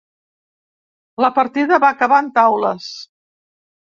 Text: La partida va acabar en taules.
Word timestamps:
La 1.25 1.29
partida 1.35 1.79
va 1.85 1.91
acabar 1.95 2.21
en 2.27 2.31
taules. 2.39 2.87